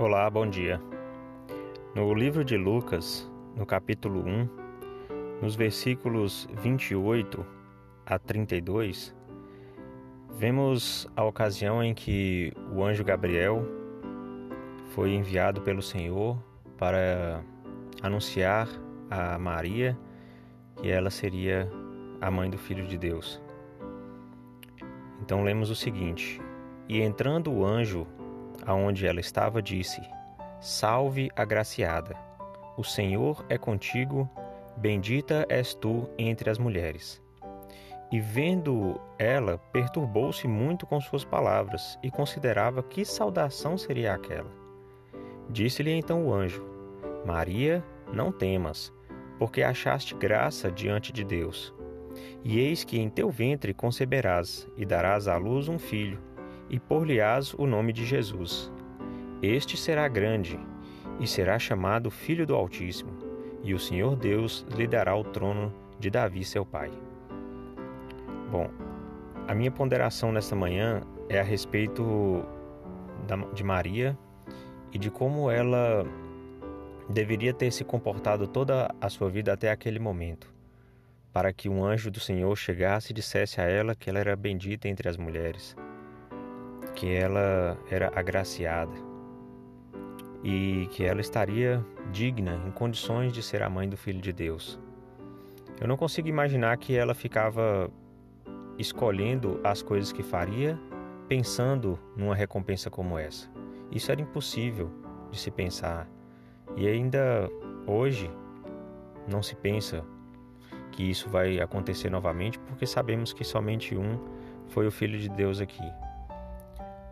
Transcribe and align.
Olá, 0.00 0.30
bom 0.30 0.48
dia. 0.48 0.80
No 1.92 2.14
livro 2.14 2.44
de 2.44 2.56
Lucas, 2.56 3.28
no 3.56 3.66
capítulo 3.66 4.20
1, 4.24 4.48
nos 5.42 5.56
versículos 5.56 6.46
28 6.52 7.44
a 8.06 8.16
32, 8.16 9.12
vemos 10.30 11.08
a 11.16 11.24
ocasião 11.24 11.82
em 11.82 11.94
que 11.94 12.52
o 12.72 12.84
anjo 12.84 13.02
Gabriel 13.02 13.66
foi 14.90 15.14
enviado 15.14 15.62
pelo 15.62 15.82
Senhor 15.82 16.38
para 16.76 17.42
anunciar 18.00 18.68
a 19.10 19.36
Maria 19.36 19.98
que 20.76 20.88
ela 20.88 21.10
seria 21.10 21.68
a 22.20 22.30
mãe 22.30 22.48
do 22.48 22.56
Filho 22.56 22.86
de 22.86 22.96
Deus. 22.96 23.42
Então 25.20 25.42
lemos 25.42 25.70
o 25.70 25.74
seguinte: 25.74 26.40
E 26.88 27.00
entrando 27.00 27.52
o 27.52 27.66
anjo 27.66 28.06
aonde 28.68 29.06
ela 29.06 29.18
estava, 29.18 29.62
disse: 29.62 30.02
Salve, 30.60 31.30
agraciada, 31.34 32.14
o 32.76 32.84
Senhor 32.84 33.44
é 33.48 33.56
contigo, 33.56 34.28
bendita 34.76 35.46
és 35.48 35.72
tu 35.72 36.08
entre 36.18 36.50
as 36.50 36.58
mulheres. 36.58 37.20
E 38.12 38.20
vendo 38.20 39.00
ela, 39.18 39.58
perturbou-se 39.72 40.46
muito 40.46 40.86
com 40.86 41.00
suas 41.00 41.24
palavras 41.24 41.98
e 42.02 42.10
considerava 42.10 42.82
que 42.82 43.04
saudação 43.04 43.76
seria 43.76 44.14
aquela. 44.14 44.50
Disse-lhe 45.48 45.92
então 45.92 46.26
o 46.26 46.32
anjo: 46.32 46.64
Maria, 47.26 47.82
não 48.12 48.30
temas, 48.30 48.92
porque 49.38 49.62
achaste 49.62 50.14
graça 50.14 50.70
diante 50.70 51.10
de 51.10 51.24
Deus. 51.24 51.74
E 52.44 52.58
eis 52.58 52.84
que 52.84 52.98
em 52.98 53.08
teu 53.08 53.30
ventre 53.30 53.72
conceberás 53.72 54.68
e 54.76 54.84
darás 54.84 55.28
à 55.28 55.36
luz 55.36 55.68
um 55.68 55.78
filho 55.78 56.27
e 56.70 56.78
por-lhe-ás 56.78 57.54
o 57.54 57.66
nome 57.66 57.92
de 57.92 58.04
Jesus. 58.04 58.70
Este 59.42 59.76
será 59.76 60.06
grande 60.08 60.58
e 61.20 61.26
será 61.26 61.58
chamado 61.58 62.10
Filho 62.10 62.46
do 62.46 62.54
Altíssimo, 62.54 63.10
e 63.62 63.74
o 63.74 63.78
Senhor 63.78 64.16
Deus 64.16 64.66
lhe 64.76 64.86
dará 64.86 65.16
o 65.16 65.24
trono 65.24 65.72
de 65.98 66.10
Davi, 66.10 66.44
seu 66.44 66.64
pai. 66.64 66.90
Bom, 68.50 68.70
a 69.46 69.54
minha 69.54 69.70
ponderação 69.70 70.32
nesta 70.32 70.54
manhã 70.54 71.02
é 71.28 71.40
a 71.40 71.42
respeito 71.42 72.44
de 73.54 73.64
Maria 73.64 74.16
e 74.92 74.98
de 74.98 75.10
como 75.10 75.50
ela 75.50 76.06
deveria 77.08 77.52
ter 77.52 77.70
se 77.70 77.84
comportado 77.84 78.46
toda 78.46 78.94
a 79.00 79.08
sua 79.08 79.28
vida 79.28 79.52
até 79.52 79.70
aquele 79.70 79.98
momento, 79.98 80.52
para 81.32 81.52
que 81.52 81.68
um 81.68 81.84
anjo 81.84 82.10
do 82.10 82.20
Senhor 82.20 82.54
chegasse 82.56 83.12
e 83.12 83.14
dissesse 83.14 83.60
a 83.60 83.64
ela 83.64 83.94
que 83.94 84.08
ela 84.08 84.18
era 84.18 84.36
bendita 84.36 84.88
entre 84.88 85.08
as 85.08 85.16
mulheres 85.16 85.76
que 86.98 87.14
ela 87.14 87.78
era 87.88 88.10
agraciada 88.12 88.92
e 90.42 90.88
que 90.90 91.04
ela 91.04 91.20
estaria 91.20 91.84
digna, 92.10 92.60
em 92.66 92.72
condições 92.72 93.32
de 93.32 93.40
ser 93.40 93.62
a 93.62 93.70
mãe 93.70 93.88
do 93.88 93.96
Filho 93.96 94.20
de 94.20 94.32
Deus. 94.32 94.80
Eu 95.80 95.86
não 95.86 95.96
consigo 95.96 96.26
imaginar 96.26 96.76
que 96.76 96.96
ela 96.96 97.14
ficava 97.14 97.88
escolhendo 98.76 99.60
as 99.62 99.80
coisas 99.80 100.10
que 100.10 100.24
faria, 100.24 100.76
pensando 101.28 101.96
numa 102.16 102.34
recompensa 102.34 102.90
como 102.90 103.16
essa. 103.16 103.48
Isso 103.92 104.10
era 104.10 104.20
impossível 104.20 104.90
de 105.30 105.38
se 105.38 105.52
pensar. 105.52 106.08
E 106.76 106.88
ainda 106.88 107.48
hoje 107.86 108.28
não 109.28 109.40
se 109.40 109.54
pensa 109.54 110.04
que 110.90 111.04
isso 111.04 111.30
vai 111.30 111.60
acontecer 111.60 112.10
novamente, 112.10 112.58
porque 112.58 112.86
sabemos 112.86 113.32
que 113.32 113.44
somente 113.44 113.96
um 113.96 114.18
foi 114.66 114.84
o 114.84 114.90
Filho 114.90 115.16
de 115.16 115.28
Deus 115.28 115.60
aqui. 115.60 115.88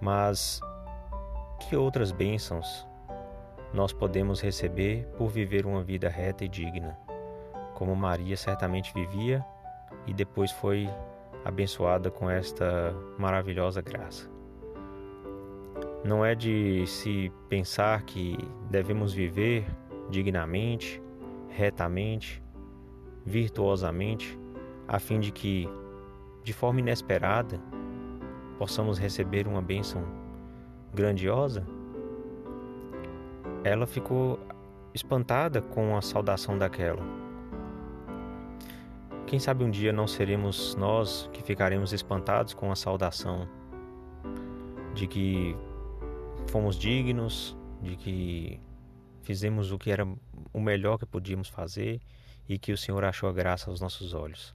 Mas 0.00 0.60
que 1.60 1.76
outras 1.76 2.10
bênçãos 2.10 2.86
nós 3.72 3.92
podemos 3.92 4.40
receber 4.40 5.06
por 5.16 5.28
viver 5.28 5.66
uma 5.66 5.82
vida 5.82 6.08
reta 6.08 6.44
e 6.44 6.48
digna, 6.48 6.98
como 7.74 7.94
Maria 7.94 8.36
certamente 8.36 8.92
vivia 8.92 9.44
e 10.06 10.12
depois 10.12 10.50
foi 10.50 10.88
abençoada 11.44 12.10
com 12.10 12.28
esta 12.28 12.94
maravilhosa 13.18 13.80
graça. 13.80 14.28
Não 16.04 16.24
é 16.24 16.34
de 16.34 16.86
se 16.86 17.30
pensar 17.48 18.02
que 18.02 18.36
devemos 18.70 19.12
viver 19.12 19.66
dignamente, 20.08 21.00
retamente, 21.48 22.42
virtuosamente, 23.24 24.38
a 24.88 24.98
fim 24.98 25.20
de 25.20 25.30
que, 25.30 25.68
de 26.42 26.52
forma 26.52 26.80
inesperada, 26.80 27.60
possamos 28.60 28.98
receber 28.98 29.48
uma 29.48 29.62
bênção 29.62 30.04
grandiosa, 30.92 31.66
ela 33.64 33.86
ficou 33.86 34.38
espantada 34.92 35.62
com 35.62 35.96
a 35.96 36.02
saudação 36.02 36.58
daquela. 36.58 37.02
Quem 39.26 39.38
sabe 39.38 39.64
um 39.64 39.70
dia 39.70 39.94
não 39.94 40.06
seremos 40.06 40.74
nós 40.74 41.26
que 41.32 41.42
ficaremos 41.42 41.94
espantados 41.94 42.52
com 42.52 42.70
a 42.70 42.76
saudação 42.76 43.48
de 44.92 45.06
que 45.06 45.56
fomos 46.48 46.76
dignos, 46.76 47.56
de 47.80 47.96
que 47.96 48.60
fizemos 49.22 49.72
o 49.72 49.78
que 49.78 49.90
era 49.90 50.06
o 50.52 50.60
melhor 50.60 50.98
que 50.98 51.06
podíamos 51.06 51.48
fazer 51.48 51.98
e 52.46 52.58
que 52.58 52.72
o 52.72 52.76
Senhor 52.76 53.02
achou 53.06 53.26
a 53.26 53.32
graça 53.32 53.70
aos 53.70 53.80
nossos 53.80 54.12
olhos. 54.12 54.54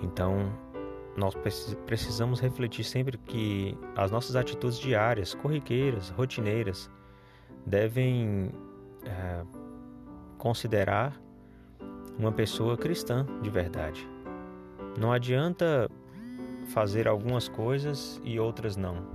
Então, 0.00 0.52
nós 1.16 1.34
precisamos 1.86 2.40
refletir 2.40 2.84
sempre 2.84 3.16
que 3.16 3.76
as 3.96 4.10
nossas 4.10 4.36
atitudes 4.36 4.78
diárias, 4.78 5.34
corriqueiras, 5.34 6.10
rotineiras, 6.10 6.90
devem 7.64 8.52
é, 9.04 9.42
considerar 10.36 11.18
uma 12.18 12.30
pessoa 12.30 12.76
cristã 12.76 13.26
de 13.40 13.48
verdade. 13.48 14.06
Não 14.98 15.10
adianta 15.10 15.90
fazer 16.68 17.08
algumas 17.08 17.48
coisas 17.48 18.20
e 18.22 18.38
outras 18.38 18.76
não. 18.76 19.06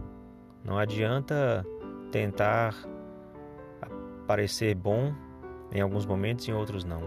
Não 0.63 0.77
adianta 0.77 1.65
tentar 2.11 2.75
parecer 4.25 4.75
bom 4.75 5.13
em 5.71 5.81
alguns 5.81 6.05
momentos 6.05 6.47
e 6.47 6.51
em 6.51 6.53
outros 6.53 6.83
não. 6.83 7.01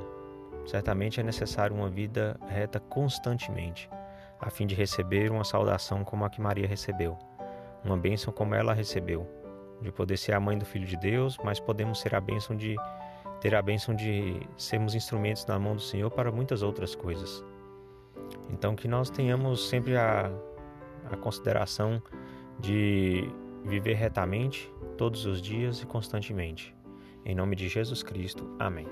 Certamente 0.66 1.21
é 1.21 1.22
necessário 1.22 1.75
uma 1.75 1.88
vida 1.88 2.38
reta 2.47 2.78
constantemente 2.78 3.88
a 4.44 4.50
fim 4.50 4.66
de 4.66 4.75
receber 4.75 5.31
uma 5.31 5.43
saudação 5.43 6.05
como 6.05 6.25
a 6.25 6.31
que 6.31 6.41
Maria 6.41 6.66
recebeu, 6.66 7.19
uma 7.82 7.97
bênção 7.97 8.32
como 8.32 8.55
ela 8.55 8.75
recebeu, 8.75 9.27
de 9.81 9.91
poder 9.91 10.19
ser 10.19 10.32
a 10.34 10.41
mãe 10.41 10.59
do 10.59 10.66
Filho 10.66 10.87
de 10.87 10.97
Deus, 10.99 11.38
mas 11.43 11.59
podemos 11.59 12.00
ser 12.00 12.15
a 12.15 12.21
bênção 12.21 12.54
de 12.54 12.77
ter 13.41 13.54
a 13.54 13.62
bênção 13.62 13.94
de 13.94 14.41
sermos 14.56 14.94
instrumentos 14.94 15.44
na 15.47 15.59
mão 15.59 15.75
do 15.75 15.81
Senhor 15.81 16.10
para 16.10 16.31
muitas 16.31 16.62
outras 16.62 16.94
coisas. 16.94 17.43
Então 18.50 18.77
que 18.77 18.87
nós 18.87 19.10
tenhamos 19.10 19.69
sempre 19.69 19.97
a, 19.97 20.31
a 21.10 21.16
consideração 21.16 22.03
de 22.60 23.28
viver 23.65 23.94
retamente 23.94 24.71
todos 24.97 25.25
os 25.25 25.41
dias 25.41 25.81
e 25.81 25.87
constantemente. 25.87 26.75
Em 27.25 27.34
nome 27.34 27.56
de 27.56 27.69
Jesus 27.69 28.03
Cristo. 28.03 28.54
Amém. 28.59 28.87